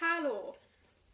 [0.00, 0.54] Hallo,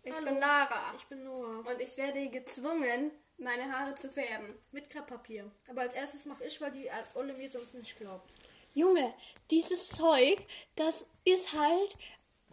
[0.02, 0.26] ich Hallo.
[0.26, 1.66] bin Lara Ich bin Noah.
[1.66, 4.54] und ich werde gezwungen, meine Haare zu färben.
[4.72, 5.50] Mit Krepppapier.
[5.68, 8.34] Aber als erstes mache ich, weil die Olle mir sonst nicht glaubt.
[8.72, 9.14] Junge,
[9.50, 10.44] dieses Zeug,
[10.76, 11.96] das ist halt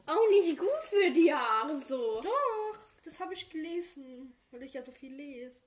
[0.05, 2.21] auch nicht gut für die Haare so.
[2.21, 5.59] Doch, das habe ich gelesen, weil ich ja so viel lese.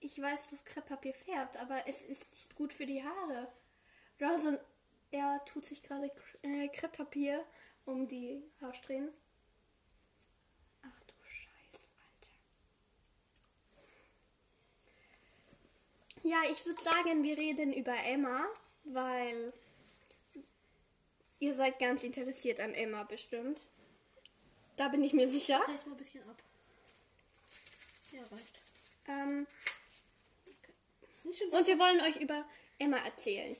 [0.00, 3.50] Ich weiß, dass Krepppapier färbt, aber es ist nicht gut für die Haare.
[4.20, 4.58] Rawson,
[5.10, 6.10] er tut sich gerade
[6.42, 7.44] äh, Krepppapier
[7.84, 9.12] um die Haarsträhnen.
[10.82, 12.32] Ach du Scheiß, Alter.
[16.28, 18.46] Ja, ich würde sagen, wir reden über Emma,
[18.84, 19.52] weil
[21.38, 23.66] ihr seid ganz interessiert an Emma bestimmt.
[24.76, 25.60] Da bin ich mir sicher.
[25.60, 26.42] Reiß mal ein bisschen ab.
[28.12, 28.60] Ja, reicht.
[29.08, 29.46] Ähm,
[31.32, 32.44] schon Und wir wollen euch über
[32.78, 33.56] Emma erzählen.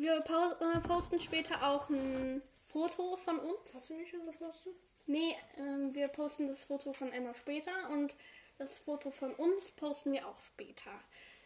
[0.00, 3.74] Wir äh, posten später auch ein Foto von uns.
[3.74, 4.72] Hast du nicht schon gepostet?
[5.06, 8.14] Nee, ähm, wir posten das Foto von Emma später und
[8.56, 10.90] das Foto von uns posten wir auch später.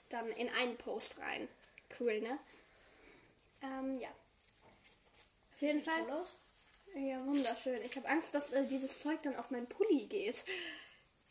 [0.09, 1.49] Dann in einen Post rein.
[1.99, 2.39] Cool, ne?
[3.61, 4.11] Ähm, ja.
[5.53, 6.09] Auf jeden Fall.
[6.13, 6.37] aus.
[6.95, 7.83] Ja, wunderschön.
[7.85, 10.45] Ich habe Angst, dass äh, dieses Zeug dann auf meinen Pulli geht.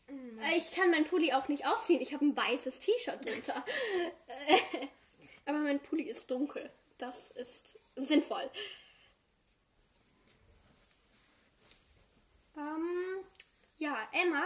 [0.08, 2.02] Äh, Ich kann meinen Pulli auch nicht ausziehen.
[2.02, 3.64] Ich habe ein weißes T-Shirt drunter.
[5.46, 6.70] Aber mein Pulli ist dunkel.
[6.98, 8.50] Das ist sinnvoll.
[12.56, 13.24] Ähm,
[13.78, 14.44] ja, Emma,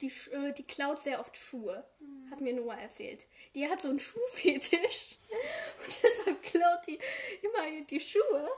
[0.00, 1.84] die, äh, die klaut sehr oft Schuhe.
[2.30, 3.26] Hat mir Noah erzählt.
[3.54, 5.18] Die hat so einen Schuhfetisch.
[5.86, 6.98] Und deshalb klaut die
[7.42, 8.50] immer die Schuhe.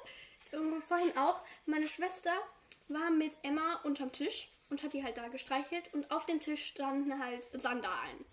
[0.52, 2.32] Und vorhin auch, meine Schwester
[2.88, 5.92] war mit Emma unterm Tisch und hat die halt da gestreichelt.
[5.92, 8.24] Und auf dem Tisch standen halt Sandalen.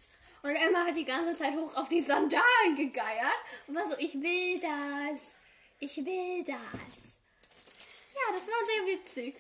[0.46, 4.14] Und Emma hat die ganze Zeit hoch auf die Sandalen gegeiert und war so, ich
[4.14, 5.34] will das.
[5.80, 7.18] Ich will das.
[8.14, 9.36] Ja, das war sehr witzig.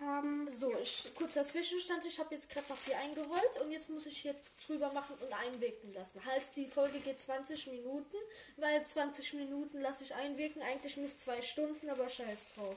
[0.00, 2.06] Ähm, So, ich, kurzer Zwischenstand.
[2.06, 6.24] Ich habe jetzt Krepppapier eingerollt und jetzt muss ich hier drüber machen und einwirken lassen.
[6.24, 8.16] Heißt, die Folge geht 20 Minuten,
[8.56, 10.62] weil 20 Minuten lasse ich einwirken.
[10.62, 12.76] Eigentlich müsste zwei Stunden, aber scheiß drauf.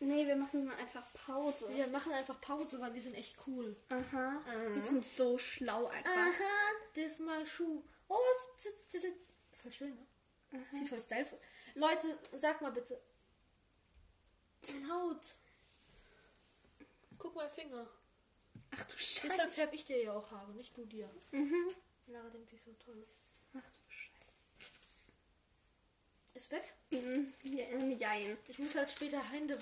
[0.00, 1.68] Nee, wir machen einfach Pause.
[1.70, 3.76] Wir machen einfach Pause, weil wir sind echt cool.
[3.88, 4.40] Aha.
[4.72, 6.12] Wir sind so schlau einfach.
[6.16, 7.82] Aha, das ist mein Schuh.
[8.08, 8.16] Oh,
[9.52, 10.06] Voll schön, ne?
[10.70, 11.06] Sieht voll aus.
[11.74, 13.00] Leute, sag mal bitte.
[14.72, 15.36] Meine Haut.
[17.18, 17.88] Guck mal Finger.
[18.72, 19.48] Ach du Deshalb Scheiße.
[19.54, 21.10] färbe ich dir ja auch Haare, nicht du dir.
[21.30, 21.68] Mhm.
[22.06, 23.06] Lara denkt sich so toll.
[23.54, 24.15] Ach du Scheiße.
[26.36, 26.74] Ist weg?
[26.90, 27.32] Mhm.
[27.44, 28.36] Ja, jein.
[28.46, 29.58] Ich muss halt später Hände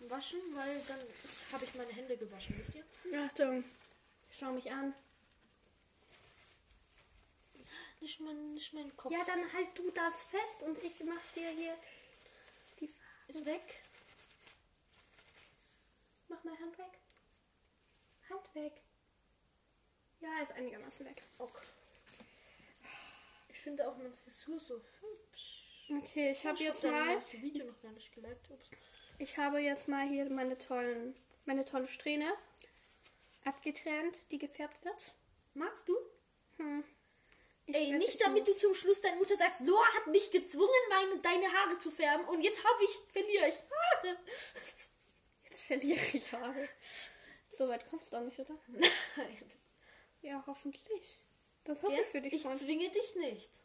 [0.00, 1.00] waschen, weil dann
[1.52, 2.84] habe ich meine Hände gewaschen, wisst ihr?
[3.18, 3.64] Achtung.
[4.30, 4.94] Schau mich an.
[8.00, 9.10] Nicht mein, nicht mein Kopf.
[9.10, 11.74] Ja, dann halt du das fest und ich mach dir hier
[12.78, 13.32] die Farbe.
[13.32, 13.82] Ist weg.
[16.28, 16.98] Mach mal Hand weg.
[18.28, 18.82] Hand weg.
[20.20, 21.22] Ja, ist einigermaßen weg.
[21.38, 21.62] Ok.
[23.48, 25.59] Ich finde auch meine Frisur so hübsch.
[25.90, 28.48] Okay, ich habe jetzt hab mal, Video noch gar nicht geliked.
[29.18, 32.32] Ich habe jetzt mal hier meine tollen, meine tolle Strähne
[33.44, 35.14] abgetrennt, die gefärbt wird.
[35.54, 35.96] Magst du?
[36.58, 36.84] Hm.
[37.66, 40.30] Ich Ey, nicht ich damit du muss- zum Schluss deine Mutter sagst, Noah hat mich
[40.30, 44.16] gezwungen, meine, deine Haare zu färben und jetzt habe ich, verliere ich Haare.
[45.44, 46.68] Jetzt verliere ich Haare.
[47.48, 48.56] So weit kommst du auch nicht, oder?
[49.16, 49.52] Nein.
[50.22, 51.20] Ja, hoffentlich.
[51.64, 52.56] Das hoffe ich für dich, ich Freund.
[52.58, 53.60] zwinge dich nicht.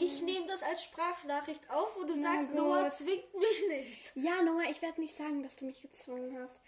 [0.00, 2.58] Ich nehme das als Sprachnachricht auf und du Na sagst, gut.
[2.58, 4.12] Noah zwingt mich nicht.
[4.14, 6.60] Ja, Noah, ich werde nicht sagen, dass du mich gezwungen hast.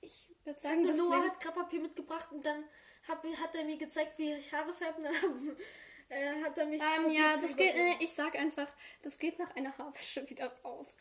[0.00, 2.64] Ich würde Sag sagen, nur, dass Noah hat Krepppapier mitgebracht und dann
[3.06, 5.04] hab, hat er mir gezeigt, wie ich Haare färben.
[5.04, 5.56] Haben,
[6.08, 6.80] äh, hat er mich.
[6.80, 8.68] Ähm, ja, das geht, äh, ich sag einfach,
[9.02, 10.96] das geht nach einer Haarwäsche wieder raus.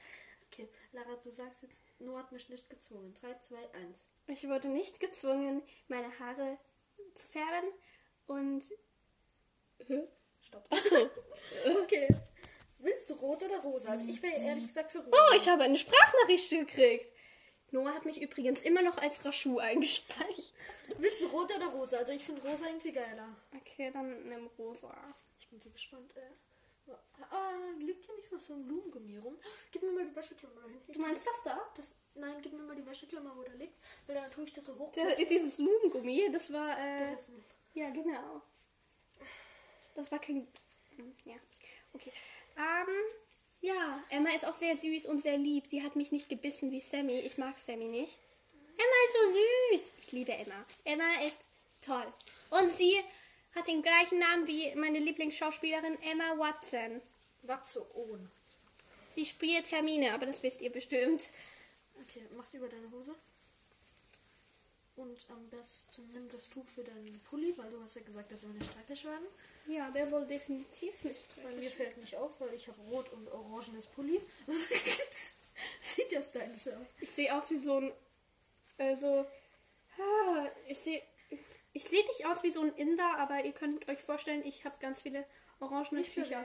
[0.47, 3.13] Okay, Lara, du sagst jetzt, Noah hat mich nicht gezwungen.
[3.13, 4.07] 3, 2, 1.
[4.27, 6.57] Ich wurde nicht gezwungen, meine Haare
[7.13, 7.69] zu färben
[8.25, 8.63] und.
[9.87, 10.07] Hä?
[10.47, 10.65] Stopp.
[10.69, 11.09] Achso.
[11.83, 12.07] Okay.
[12.79, 13.89] Willst du rot oder rosa?
[13.89, 15.11] Also ich wäre ehrlich gesagt für rosa.
[15.11, 17.13] Oh, ich habe eine Sprachnachricht gekriegt.
[17.71, 20.53] Noah hat mich übrigens immer noch als Raschu eingespeichert.
[20.97, 21.97] Willst du rot oder rosa?
[21.97, 23.29] Also ich finde rosa irgendwie geiler.
[23.55, 24.93] Okay, dann nimm rosa.
[25.39, 26.93] Ich bin so gespannt, ey.
[27.31, 29.37] Ah, liegt hier nicht noch so ein Blumengummi rum?
[29.71, 30.79] Gib mir mal die Wäscheklammer hin.
[30.87, 31.59] Du meinst das da?
[31.75, 33.75] Das, nein, gib mir mal die Wäscheklammer, wo der liegt.
[34.05, 34.91] Weil dann tue ich das so hoch.
[34.93, 36.77] Der, dieses Lumengummi, das war.
[36.79, 37.43] Äh, gerissen.
[37.73, 38.41] ja, genau.
[39.97, 40.47] Das war kein.
[40.95, 41.35] Hm, Ja,
[41.93, 42.11] okay.
[42.55, 42.93] Ähm,
[43.61, 45.67] ja, Emma ist auch sehr süß und sehr lieb.
[45.69, 47.19] Die hat mich nicht gebissen wie Sammy.
[47.19, 48.19] Ich mag Sammy nicht.
[48.77, 49.93] Emma ist so süß.
[49.99, 50.65] Ich liebe Emma.
[50.85, 51.39] Emma ist
[51.81, 52.05] toll.
[52.51, 52.95] Und sie
[53.55, 57.01] hat den gleichen Namen wie meine Lieblingsschauspielerin Emma Watson.
[57.41, 58.29] Was so ohne.
[59.09, 61.31] Sie spielt Hermine, aber das wisst ihr bestimmt.
[62.03, 63.15] Okay, mach's über deine Hose.
[64.97, 68.41] Und am besten nimm das Tuch für deinen Pulli, weil du hast ja gesagt, dass
[68.41, 69.27] wir nicht dreckig werden.
[69.67, 73.29] Ja, der soll definitiv nicht Bei mir fällt nicht auf, weil ich habe rot und
[73.31, 74.19] orangenes Pulli.
[75.81, 76.87] Sieht ja stylisch aus.
[76.99, 77.93] Ich sehe aus wie so ein.
[78.79, 79.27] Also.
[79.99, 81.01] ah, Ich sehe.
[81.73, 84.75] Ich sehe nicht aus wie so ein Inder, aber ihr könnt euch vorstellen, ich habe
[84.79, 85.25] ganz viele
[85.59, 86.43] orangene Nicht Tücher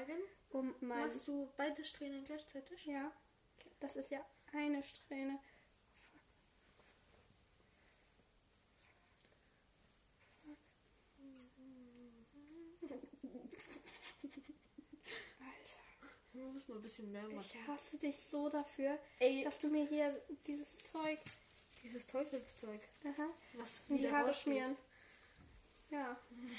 [0.50, 1.06] um mein.
[1.06, 2.84] Machst du beide Strähnen gleichzeitig?
[2.84, 3.10] Ja,
[3.80, 4.22] das ist ja
[4.52, 5.38] eine Strähne.
[15.40, 15.80] Alter,
[16.32, 17.38] Du musst mal ein bisschen mehr machen.
[17.40, 21.18] ich hasse dich so dafür, Ey, dass du mir hier dieses Zeug
[21.82, 24.42] dieses Teufelszeug, aha, was in die Haare rausgeht.
[24.42, 24.76] schmieren.
[25.90, 26.16] Ja,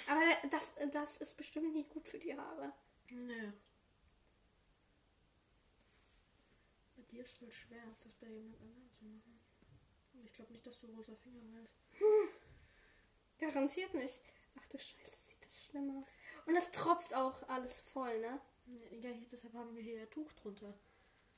[0.08, 2.74] aber das, das ist bestimmt nicht gut für die Haare.
[3.10, 3.52] Nö.
[6.96, 9.40] Bei dir ist voll schwer, das bei jemand anderem zu machen.
[10.14, 11.74] Aber ich glaube nicht, dass du rosa Finger hast.
[13.40, 14.22] Garantiert nicht.
[14.60, 16.06] Ach du Scheiße, sieht das schlimm aus.
[16.46, 18.40] Und es tropft auch alles voll, ne?
[18.66, 20.74] Ja, deshalb haben wir hier ja Tuch drunter.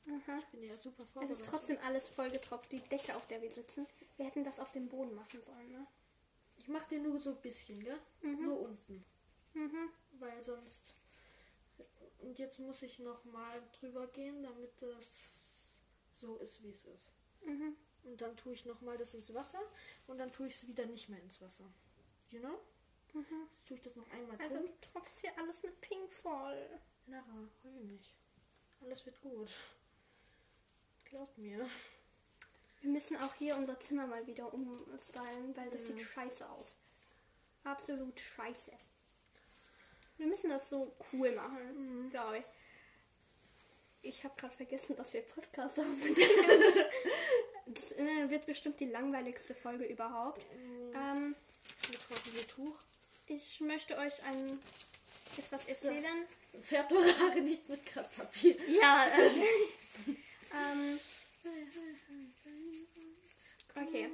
[0.08, 0.38] Aha.
[0.38, 1.42] Ich bin ja super Es vorbereitet.
[1.42, 3.88] ist trotzdem alles voll getropft, die Decke, auf der wir sitzen.
[4.18, 5.88] Wir hätten das auf dem Boden machen sollen, ne?
[6.58, 8.00] Ich mach dir nur so ein bisschen, gell?
[8.22, 9.04] Nur unten.
[9.54, 9.90] Mhm.
[10.20, 10.98] Weil sonst.
[12.20, 15.80] Und jetzt muss ich noch mal drüber gehen, damit das
[16.12, 17.12] so ist, wie es ist.
[17.44, 17.76] Mhm.
[18.04, 19.60] Und dann tue ich noch mal das ins Wasser
[20.08, 21.66] und dann tue ich es wieder nicht mehr ins Wasser.
[22.30, 22.60] You know?
[23.14, 23.48] Mhm.
[23.56, 24.68] Jetzt tue ich das noch einmal Also drin.
[24.82, 26.80] du tropfst hier alles mit Pink voll.
[27.08, 28.14] Lara, heul nicht.
[28.82, 29.50] Alles wird gut.
[31.06, 31.70] Glaub mir.
[32.82, 35.96] Wir müssen auch hier unser Zimmer mal wieder umstylen, weil das Ja.
[35.98, 36.76] sieht scheiße aus.
[37.64, 38.72] Absolut scheiße.
[40.18, 42.46] Wir müssen das so cool machen, glaube ich.
[44.02, 46.16] Ich habe gerade vergessen, dass wir Podcast aufnehmen.
[47.66, 50.46] das äh, wird bestimmt die langweiligste Folge überhaupt.
[50.94, 51.36] Ähm,
[52.08, 52.78] brauchen wir Tuch.
[53.26, 54.60] ich möchte euch ein
[55.38, 56.28] etwas erzählen.
[56.62, 58.56] Färbt eure Haare nicht mit Krepppapier.
[58.68, 59.30] Ja, äh,
[60.54, 61.00] ähm,
[63.76, 64.10] okay.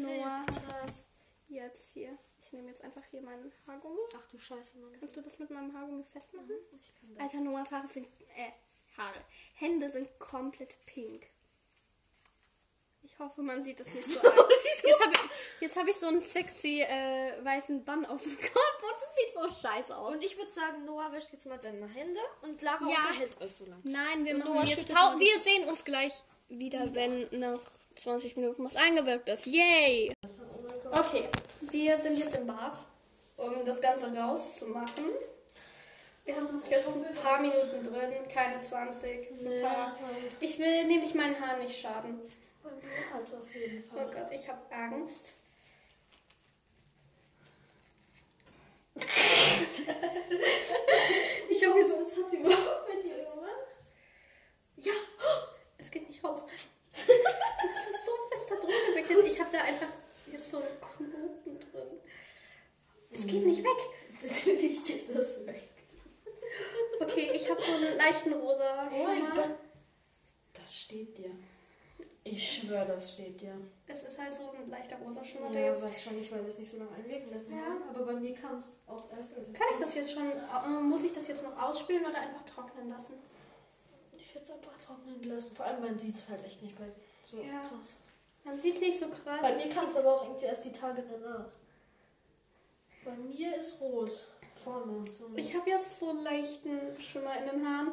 [0.00, 1.06] Noah das
[1.48, 2.18] jetzt hier.
[2.40, 4.00] Ich nehme jetzt einfach hier meinen Haargummi.
[4.16, 4.92] Ach du Scheiße, Mann.
[4.98, 6.50] Kannst du das mit meinem Haargummi festmachen?
[6.72, 7.22] Ich kann das.
[7.22, 8.06] Alter, Noahs Haare sind.
[8.36, 8.50] Äh,
[8.98, 9.24] Haare.
[9.54, 11.26] Hände sind komplett pink.
[13.02, 14.20] Ich hoffe, man sieht das nicht so.
[14.86, 18.82] Jetzt habe ich, jetzt hab ich so einen sexy äh, weißen Bann auf dem Kopf
[18.82, 20.12] und es sieht so scheiße aus.
[20.14, 22.96] Und ich würde sagen, Noah wäscht jetzt mal deine Hände und Lara Ja.
[23.08, 23.80] unterhält euch so lange.
[23.84, 27.60] Nein, wir Und machen Noah jetzt Wir sehen uns gleich wieder, wenn nach
[27.96, 29.46] 20 Minuten was eingewirkt ist.
[29.46, 30.12] Yay!
[30.90, 31.28] Okay,
[31.60, 32.78] wir sind jetzt im Bad,
[33.36, 35.04] um das Ganze rauszumachen.
[36.24, 39.30] Wir haben es jetzt ein paar Minuten drin, keine 20.
[39.30, 39.96] Ein paar.
[40.40, 42.20] Ich will nämlich meinen Haaren nicht schaden.
[42.64, 44.10] Bei mir halt auf jeden Oh Fall.
[44.10, 45.34] Gott, ich habe Angst.
[48.96, 49.06] ich
[51.66, 51.92] habe jetzt.
[52.00, 53.84] Was hat die überhaupt mit dir gemacht?
[54.76, 54.92] Ja,
[55.78, 56.44] es geht nicht raus.
[56.92, 59.26] Es ist so fest da drin gewickelt.
[59.26, 59.88] Ich habe da einfach
[60.32, 62.00] jetzt so einen Knoten drin.
[63.10, 63.76] Es geht nicht weg.
[64.22, 65.68] Natürlich geht das weg.
[67.00, 69.34] Okay, ich habe so einen leichten rosa Oh mein Schimmer.
[69.34, 69.50] Gott.
[70.54, 71.30] Das steht dir.
[72.36, 73.54] Ich schwöre, das steht dir.
[73.86, 75.50] Es ist halt so ein leichter rosa Schimmer.
[75.52, 77.62] Ja, jetzt, wahrscheinlich, weil wir es nicht so lange einwirken lassen Ja.
[77.64, 77.82] haben.
[77.90, 79.34] Aber bei mir kam es auch erst.
[79.36, 82.42] als kann ich das jetzt schon, äh, muss ich das jetzt noch ausspülen oder einfach
[82.44, 83.14] trocknen lassen?
[84.12, 85.54] Ich hätte es einfach trocknen lassen.
[85.54, 86.86] Vor allem, man sieht es halt echt nicht bei
[87.24, 87.60] so Ja.
[87.60, 87.94] krass.
[88.44, 89.40] Man sieht es nicht so krass.
[89.40, 91.46] Bei mir kam es aber auch irgendwie erst die Tage danach.
[93.04, 94.28] Bei mir ist rot.
[94.62, 95.02] Vorne.
[95.10, 95.28] So.
[95.36, 97.92] Ich habe jetzt so einen leichten Schimmer in den Haaren.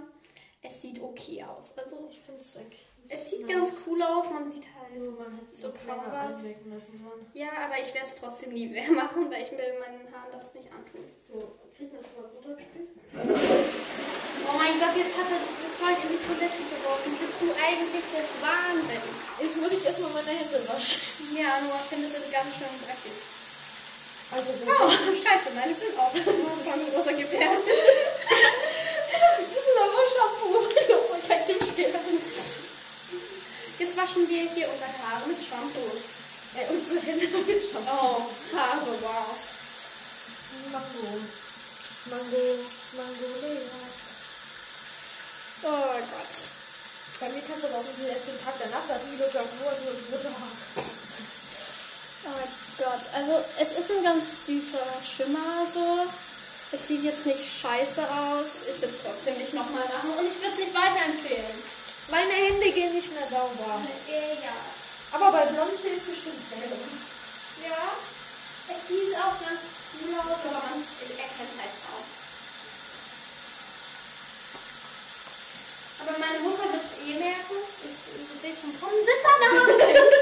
[0.61, 1.73] Es sieht okay aus.
[1.77, 2.85] Also ich finde es eigentlich.
[3.09, 3.55] Es sieht nice.
[3.55, 4.25] ganz cool aus.
[4.29, 4.97] Man sieht halt.
[4.97, 6.35] Nur man es so so Powers.
[6.41, 7.25] sollen.
[7.33, 10.53] Ja, aber ich werde es trotzdem nie mehr machen, weil ich will meinen Haaren das
[10.53, 10.99] nicht antun.
[11.27, 12.89] So, kriegt man das mal runtergespielt?
[13.15, 17.11] Oh mein Gott, jetzt hat er das Zeug in die Toilette geworfen.
[17.23, 19.15] Bist du eigentlich des Wahnsinns?
[19.39, 20.99] Jetzt muss ich erstmal meine Hände waschen.
[21.39, 23.15] Ja, nur ich finde es ganz schön dreckig.
[24.31, 27.63] Also, Oh, scheiße, meine sind auch von großer Gebärde.
[27.63, 30.55] das ist aber Shampoo.
[30.67, 31.95] Nochmal kein Tischgeld.
[31.95, 32.20] Jetzt
[34.11, 35.91] waschen wir hier unsere Haare mit Shampoo.
[36.55, 37.87] Ey, unsere Hände mit Shampoo.
[37.87, 39.37] Oh, Haare, wow.
[40.71, 41.15] Mango.
[42.09, 42.45] Mango.
[42.97, 43.27] Mango.
[43.41, 43.57] Lea.
[45.63, 46.35] Oh Gott.
[47.19, 50.87] Bei mir kannst du aber auch nicht den Tag danach sagen, wie nur rote Haare.
[52.23, 56.05] Oh Gott, also es ist ein ganz süßer Schimmer so.
[56.73, 58.67] Es sieht jetzt nicht scheiße aus.
[58.69, 61.80] Ich will es trotzdem nicht nochmal machen und ich würde es nicht weiterempfehlen.
[62.19, 63.79] Hände gehen nicht mehr sauber.
[64.09, 64.55] Äh, ja.
[65.13, 67.03] Aber bei Blond sieht es bestimmt hell aus.
[67.63, 67.95] Ja.
[68.67, 69.59] Es sieht auch ganz
[69.99, 70.79] cool aus, aber man
[71.17, 72.07] erkennt halt auch.
[76.01, 77.57] Aber meine Mutter wird es eh merken.
[77.83, 79.31] Ich, ich sehe schon kommen, sind da.
[79.39, 80.17] Die